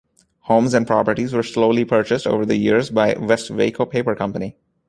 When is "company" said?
4.15-4.57